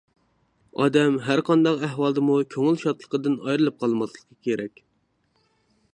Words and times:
ئادەم 0.83 1.17
ھەر 1.27 1.41
قانداق 1.49 1.83
ئەھۋالدىمۇ 1.89 2.39
كۆڭۈل 2.55 2.81
شادلىقىدىن 2.85 3.37
ئايرىلىپ 3.45 3.79
قالماسلىقى 3.85 4.39
كېرەك. 4.49 4.83